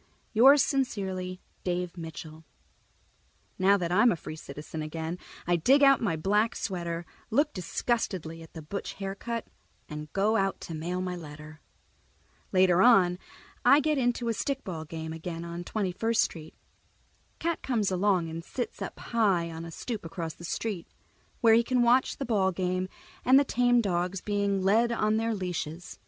[0.32, 2.46] _Yours sincerely, Dave Mitchell
[3.58, 8.40] Now that I'm a free citizen again, I dig out my black sweater, look disgustedly
[8.42, 9.46] at the butch haircut,
[9.90, 11.60] and go out to mail my letter.
[12.50, 13.18] Later on
[13.62, 16.54] I get into a stickball game again on Twenty first Street.
[17.38, 20.86] Cat comes along and sits up high on a stoop across the street,
[21.42, 22.88] where he can watch the ball game
[23.22, 25.98] and the tame dogs being led by on their leashes.